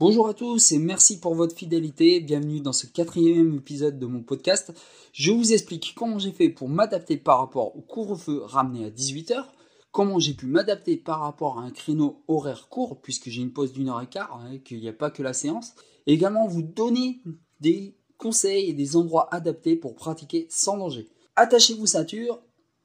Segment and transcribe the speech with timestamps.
[0.00, 2.18] Bonjour à tous et merci pour votre fidélité.
[2.18, 4.72] Bienvenue dans ce quatrième épisode de mon podcast.
[5.12, 9.44] Je vous explique comment j'ai fait pour m'adapter par rapport au couvre-feu ramené à 18h,
[9.92, 13.72] comment j'ai pu m'adapter par rapport à un créneau horaire court puisque j'ai une pause
[13.72, 15.74] d'une heure et quart hein, et qu'il n'y a pas que la séance.
[16.08, 17.22] Également vous donner
[17.60, 21.08] des conseils et des endroits adaptés pour pratiquer sans danger.
[21.36, 22.42] Attachez-vous ceinture.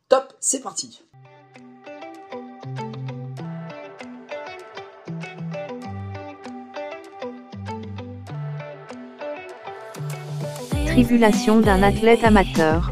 [0.09, 1.01] Top, c'est parti.
[10.99, 12.91] D'un athlète amateur.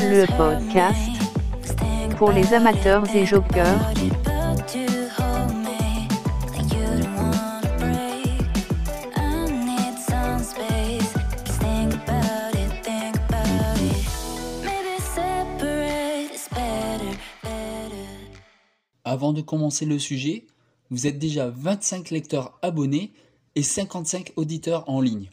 [0.00, 1.10] Le podcast
[2.18, 3.92] pour les amateurs et jokers.
[19.04, 20.48] Avant de commencer le sujet,
[20.90, 23.12] vous êtes déjà 25 lecteurs abonnés
[23.56, 25.30] et 55 auditeurs en ligne.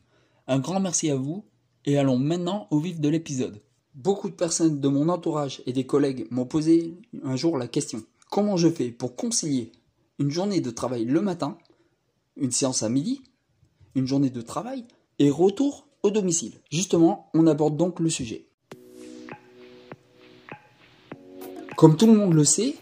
[0.47, 1.45] Un grand merci à vous
[1.85, 3.61] et allons maintenant au vif de l'épisode.
[3.95, 8.03] Beaucoup de personnes de mon entourage et des collègues m'ont posé un jour la question
[8.31, 9.71] comment je fais pour concilier
[10.17, 11.57] une journée de travail le matin,
[12.37, 13.21] une séance à midi,
[13.93, 14.85] une journée de travail
[15.19, 16.53] et retour au domicile?
[16.71, 18.47] Justement, on aborde donc le sujet.
[21.77, 22.75] Comme tout le monde le sait,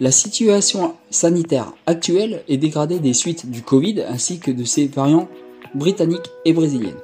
[0.00, 5.28] la situation sanitaire actuelle est dégradée des suites du Covid ainsi que de ses variants
[5.74, 6.98] britanniques et brésiliennes.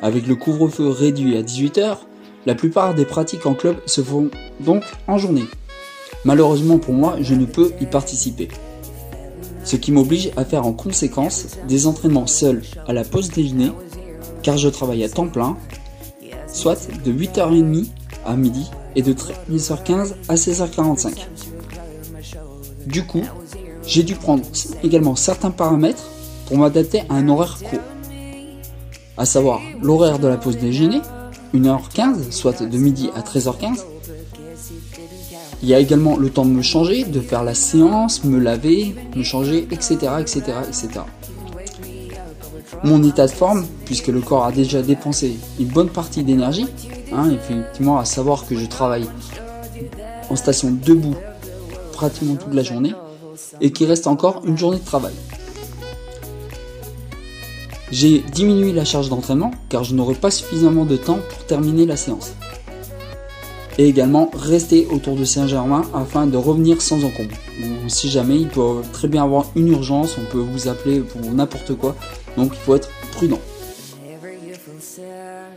[0.00, 1.98] Avec le couvre-feu réduit à 18h,
[2.44, 5.44] la plupart des pratiques en club se font donc en journée.
[6.24, 8.48] Malheureusement pour moi, je ne peux y participer.
[9.62, 13.70] Ce qui m'oblige à faire en conséquence des entraînements seuls à la pause déjeuner,
[14.42, 15.56] car je travaille à temps plein,
[16.48, 17.86] soit de 8h30
[18.26, 21.51] à midi et de 13h15 à 16h45.
[22.86, 23.24] Du coup,
[23.86, 24.44] j'ai dû prendre
[24.82, 26.04] également certains paramètres
[26.46, 27.80] pour m'adapter à un horaire court.
[29.16, 31.00] À savoir l'horaire de la pause déjeuner,
[31.54, 33.84] 1h15, soit de midi à 13h15.
[35.62, 38.96] Il y a également le temps de me changer, de faire la séance, me laver,
[39.14, 39.96] me changer, etc.
[40.18, 40.88] etc., etc.
[42.82, 46.66] Mon état de forme, puisque le corps a déjà dépensé une bonne partie d'énergie,
[47.12, 49.06] hein, effectivement à savoir que je travaille
[50.30, 51.14] en station debout
[52.02, 52.94] pratiquement toute la journée
[53.60, 55.12] et qu'il reste encore une journée de travail.
[57.92, 61.96] J'ai diminué la charge d'entraînement car je n'aurai pas suffisamment de temps pour terminer la
[61.96, 62.32] séance.
[63.78, 67.36] Et également rester autour de Saint-Germain afin de revenir sans encombre.
[67.86, 71.74] si jamais il peut très bien avoir une urgence, on peut vous appeler pour n'importe
[71.76, 71.94] quoi,
[72.36, 73.38] donc il faut être prudent.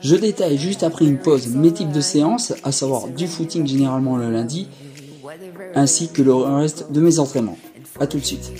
[0.01, 4.17] Je détaille juste après une pause mes types de séances, à savoir du footing généralement
[4.17, 4.67] le lundi,
[5.75, 7.57] ainsi que le reste de mes entraînements.
[8.00, 8.51] A tout de suite.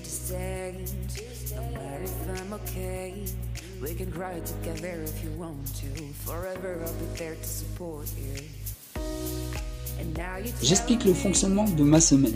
[10.62, 12.34] J'explique le fonctionnement de ma semaine.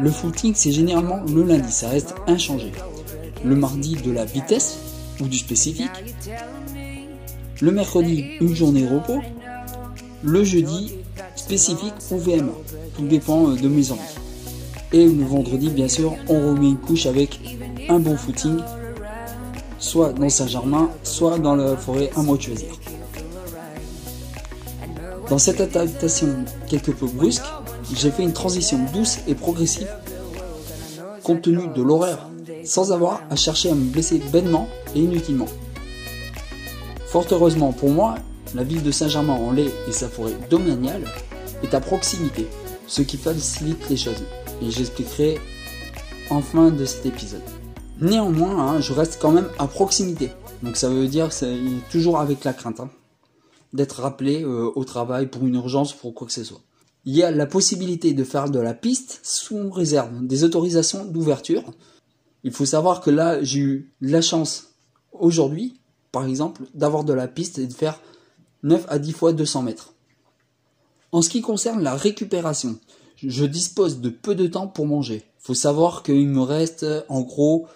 [0.00, 2.72] Le footing, c'est généralement le lundi, ça reste inchangé.
[3.44, 4.78] Le mardi, de la vitesse
[5.20, 5.90] ou du spécifique.
[7.60, 9.20] Le mercredi, une journée repos.
[10.22, 10.94] Le jeudi,
[11.36, 12.52] spécifique ou VMA.
[12.96, 14.00] Tout dépend euh, de mes envies.
[14.92, 17.40] Et le vendredi, bien sûr, on remet une couche avec
[17.88, 18.58] un bon footing,
[19.78, 22.70] soit dans Saint-Germain, soit dans la forêt à moi de choisir.
[25.28, 26.28] Dans cette adaptation
[26.68, 27.44] quelque peu brusque,
[27.94, 29.88] j'ai fait une transition douce et progressive
[31.26, 32.28] compte tenu de l'horaire,
[32.62, 35.48] sans avoir à chercher à me blesser bêtement et inutilement.
[37.08, 38.14] Fort heureusement pour moi,
[38.54, 41.04] la ville de Saint-Germain-en-Laye et sa forêt domaniale
[41.62, 42.46] est à proximité,
[42.86, 44.22] ce qui facilite les choses.
[44.62, 45.38] Et j'expliquerai
[46.30, 47.42] en fin de cet épisode.
[48.00, 50.30] Néanmoins, hein, je reste quand même à proximité.
[50.62, 51.56] Donc ça veut dire c'est
[51.90, 52.90] toujours avec la crainte hein,
[53.72, 56.60] d'être rappelé euh, au travail pour une urgence ou pour quoi que ce soit.
[57.04, 61.62] Il y a la possibilité de faire de la piste sous réserve des autorisations d'ouverture.
[62.42, 64.74] Il faut savoir que là, j'ai eu la chance
[65.12, 68.00] aujourd'hui, par exemple, d'avoir de la piste et de faire
[68.66, 69.94] 9 à 10 fois 200 mètres.
[71.12, 72.78] En ce qui concerne la récupération,
[73.16, 75.24] je dispose de peu de temps pour manger.
[75.24, 77.66] Il faut savoir qu'il me reste en gros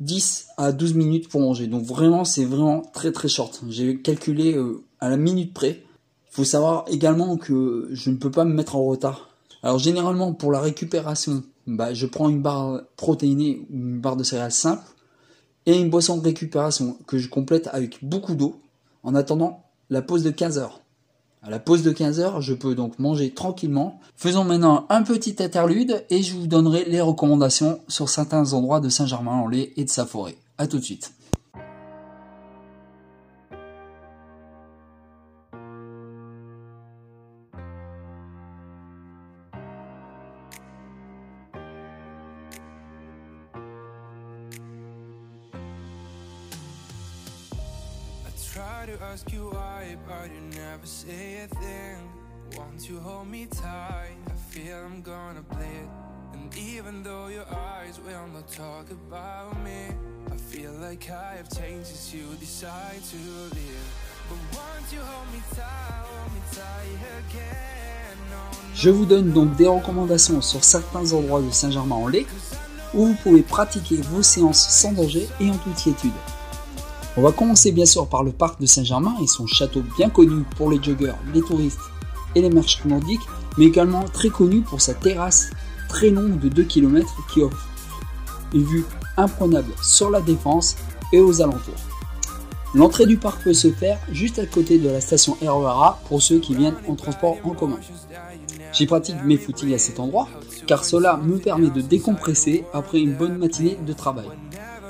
[0.00, 1.68] 10 à 12 minutes pour manger.
[1.68, 3.62] Donc vraiment, c'est vraiment très très short.
[3.68, 5.84] J'ai calculé euh, à la minute près.
[6.30, 9.30] Il faut savoir également que je ne peux pas me mettre en retard.
[9.62, 14.24] Alors généralement, pour la récupération, bah, je prends une barre protéinée ou une barre de
[14.24, 14.82] céréales simple
[15.66, 18.60] et une boisson de récupération que je complète avec beaucoup d'eau
[19.02, 20.80] en attendant la pause de 15 heures.
[21.42, 23.98] À la pause de 15 heures, je peux donc manger tranquillement.
[24.14, 28.88] Faisons maintenant un petit interlude et je vous donnerai les recommandations sur certains endroits de
[28.88, 30.36] Saint-Germain-en-Laye et de sa forêt.
[30.58, 31.12] A tout de suite.
[68.74, 72.26] Je vous donne donc des recommandations sur certains endroits de Saint-Germain-en-Laye
[72.94, 76.10] où vous pouvez pratiquer vos séances sans danger et en toute quiétude.
[77.16, 80.44] On va commencer bien sûr par le parc de Saint-Germain et son château bien connu
[80.56, 81.80] pour les joggers, les touristes
[82.36, 83.20] et les marches nordiques,
[83.58, 85.50] mais également très connu pour sa terrasse
[85.88, 87.66] très longue de 2 km qui offre
[88.54, 88.84] une vue
[89.16, 90.76] imprenable sur la défense
[91.12, 91.74] et aux alentours.
[92.74, 96.38] L'entrée du parc peut se faire juste à côté de la station RERA pour ceux
[96.38, 97.80] qui viennent en transport en commun.
[98.72, 100.28] J'y pratique mes footings à cet endroit
[100.68, 104.28] car cela me permet de décompresser après une bonne matinée de travail.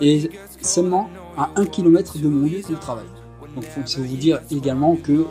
[0.02, 0.30] Et
[0.60, 1.08] seulement
[1.40, 3.06] à 1 km de mon lieu de travail.
[3.54, 5.24] Donc il faut vous dire également que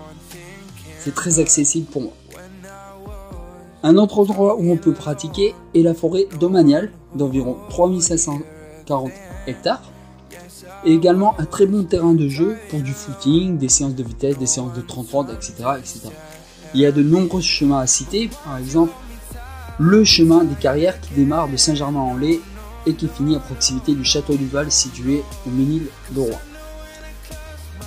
[0.97, 2.13] c'est très accessible pour moi.
[3.83, 9.11] Un autre endroit où on peut pratiquer est la forêt domaniale d'environ 3540
[9.45, 9.83] hectares.
[10.83, 14.37] Et également un très bon terrain de jeu pour du footing, des séances de vitesse,
[14.37, 15.99] des séances de 30-30, etc., etc.
[16.73, 18.93] Il y a de nombreux chemins à citer, par exemple
[19.79, 22.41] le chemin des carrières qui démarre de Saint-Germain-en-Laye
[22.85, 26.37] et qui finit à proximité du château du Val situé au Ménil-le-Roi.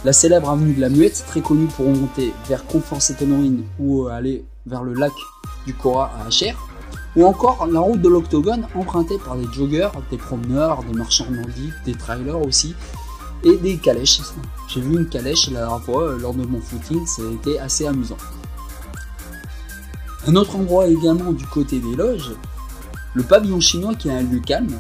[0.05, 4.83] La célèbre avenue de la Muette, très connue pour remonter vers Confort-Sainte-Honorine ou aller vers
[4.83, 5.13] le lac
[5.67, 6.55] du Cora à Acher,
[7.15, 11.73] ou encore la route de l'Octogone empruntée par des joggers, des promeneurs, des marchands nordiques,
[11.85, 12.75] des trailers aussi,
[13.45, 14.21] et des calèches.
[14.69, 17.59] J'ai vu une calèche la dernière fois euh, lors de mon footing, ça a été
[17.59, 18.17] assez amusant.
[20.27, 22.31] Un autre endroit également du côté des loges,
[23.15, 24.79] le pavillon chinois qui est un lieu calme,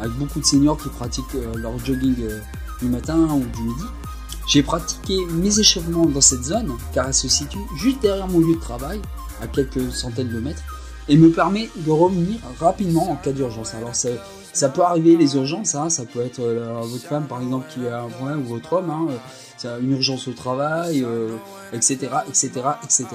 [0.00, 2.40] avec beaucoup de seniors qui pratiquent euh, leur jogging euh,
[2.80, 3.84] du matin ou du midi.
[4.48, 8.54] J'ai pratiqué mes échauffements dans cette zone car elle se situe juste derrière mon lieu
[8.54, 9.00] de travail,
[9.40, 10.62] à quelques centaines de mètres,
[11.08, 13.74] et me permet de revenir rapidement en cas d'urgence.
[13.74, 14.08] Alors ça,
[14.52, 17.86] ça, peut arriver les urgences, hein, ça peut être euh, votre femme par exemple qui
[17.86, 19.06] a un problème ou votre homme, hein,
[19.80, 21.06] une urgence au travail,
[21.72, 22.50] etc., etc.,
[22.82, 23.06] etc.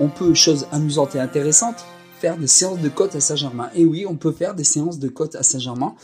[0.00, 1.84] On peut, chose amusante et intéressante,
[2.20, 3.70] faire des séances de côte à Saint-Germain.
[3.74, 5.94] Et oui, on peut faire des séances de côte à Saint-Germain.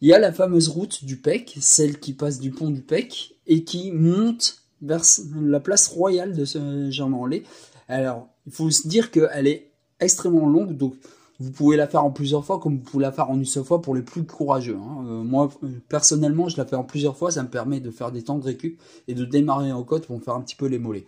[0.00, 3.34] Il y a la fameuse route du PEC, celle qui passe du pont du PEC
[3.46, 5.02] et qui monte vers
[5.42, 7.42] la place royale de Saint-Germain-en-Laye.
[7.88, 10.94] Alors, il faut se dire qu'elle est extrêmement longue, donc
[11.40, 13.64] vous pouvez la faire en plusieurs fois, comme vous pouvez la faire en une seule
[13.64, 14.76] fois pour les plus courageux.
[14.76, 15.04] Hein.
[15.06, 15.50] Euh, moi,
[15.88, 18.44] personnellement, je la fais en plusieurs fois, ça me permet de faire des temps de
[18.44, 21.06] récup et de démarrer en côte pour faire un petit peu les mollets.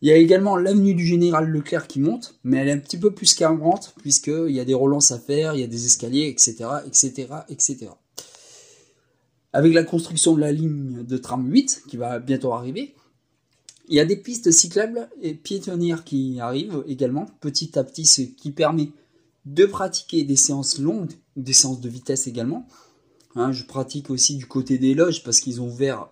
[0.00, 2.98] Il y a également l'avenue du Général Leclerc qui monte, mais elle est un petit
[2.98, 6.28] peu plus qu'arbrante, puisqu'il y a des relances à faire, il y a des escaliers,
[6.28, 6.54] etc.,
[6.86, 7.88] etc., etc.
[9.52, 12.94] Avec la construction de la ligne de tram 8, qui va bientôt arriver,
[13.88, 18.22] il y a des pistes cyclables et piétonnières qui arrivent également, petit à petit, ce
[18.22, 18.90] qui permet
[19.46, 22.68] de pratiquer des séances longues, des séances de vitesse également.
[23.34, 26.08] Hein, je pratique aussi du côté des loges, parce qu'ils ont ouvert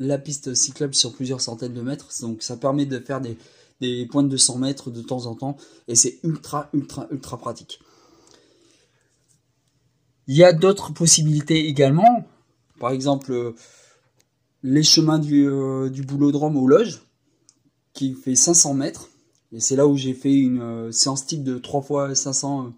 [0.00, 2.08] la piste cyclable sur plusieurs centaines de mètres.
[2.22, 3.38] Donc ça permet de faire des,
[3.80, 5.56] des pointes de 100 mètres de temps en temps.
[5.86, 7.80] Et c'est ultra, ultra, ultra pratique.
[10.26, 12.26] Il y a d'autres possibilités également.
[12.80, 13.54] Par exemple,
[14.62, 17.02] les chemins du, euh, du boulodrome aux loges,
[17.92, 19.10] qui fait 500 mètres.
[19.52, 22.72] Et c'est là où j'ai fait une euh, séance type de 3 fois 500,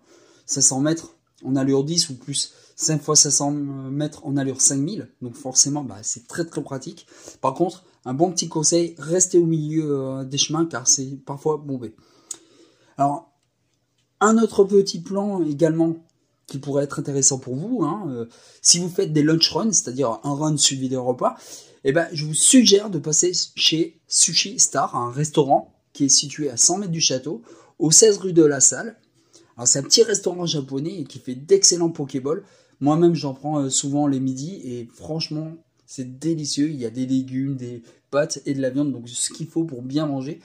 [0.47, 1.15] 500 mètres
[1.45, 5.09] en allure 10 ou plus 5 fois 500 mètres en allure 5000.
[5.23, 7.07] Donc forcément, bah, c'est très très pratique.
[7.41, 11.57] Par contre, un bon petit conseil, restez au milieu euh, des chemins car c'est parfois
[11.57, 11.95] bombé.
[12.99, 13.33] Alors,
[14.21, 15.97] un autre petit plan également
[16.47, 18.27] qui pourrait être intéressant pour vous, hein, euh,
[18.61, 21.37] si vous faites des lunch runs, c'est-à-dire un run suivi de repas,
[21.85, 26.51] eh ben, je vous suggère de passer chez Sushi Star, un restaurant qui est situé
[26.51, 27.43] à 100 mètres du château,
[27.79, 28.97] au 16 rue de la Salle.
[29.65, 32.43] C'est un petit restaurant japonais qui fait d'excellents pokéballs.
[32.81, 35.53] Moi-même, j'en prends euh, souvent les midis et franchement,
[35.87, 36.71] c'est délicieux.
[36.71, 39.65] Il y a des légumes, des pâtes et de la viande, donc ce qu'il faut
[39.65, 40.41] pour bien manger.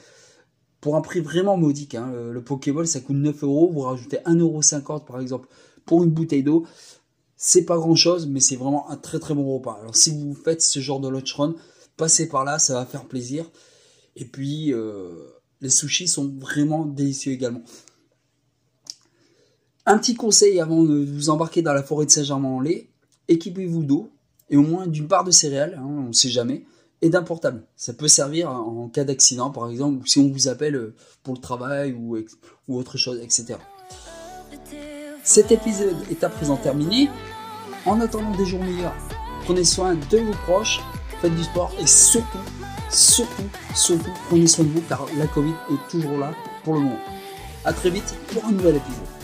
[0.81, 2.11] Pour un prix vraiment modique, hein.
[2.31, 3.71] le Pokéball ça coûte 9 euros.
[3.71, 5.47] Vous rajoutez 1,50€ par exemple
[5.85, 6.65] pour une bouteille d'eau.
[7.35, 9.79] C'est pas grand chose, mais c'est vraiment un très très bon repas.
[9.81, 11.55] Alors si vous faites ce genre de lunch run,
[11.97, 13.49] passez par là, ça va faire plaisir.
[14.15, 15.11] Et puis, euh,
[15.61, 17.61] les sushis sont vraiment délicieux également.
[19.89, 22.89] Un petit conseil avant de vous embarquer dans la forêt de Saint-Germain-en-Laye,
[23.29, 24.09] équipez-vous d'eau
[24.49, 26.65] et au moins d'une part de céréales, hein, on ne sait jamais,
[27.01, 27.63] et d'un portable.
[27.77, 31.35] Ça peut servir en cas d'accident, par exemple, ou si on vous appelle euh, pour
[31.35, 32.17] le travail ou,
[32.67, 33.55] ou autre chose, etc.
[35.23, 37.09] Cet épisode est à présent terminé.
[37.85, 38.95] En attendant des jours meilleurs,
[39.45, 40.81] prenez soin de vos proches,
[41.21, 42.37] faites du sport et surtout,
[42.91, 43.31] surtout,
[43.73, 46.33] surtout, prenez soin de vous car la Covid est toujours là
[46.65, 46.99] pour le moment.
[47.63, 49.16] A très vite pour un nouvel épisode.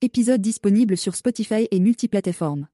[0.00, 2.68] Épisode disponible sur Spotify et multiplateformes.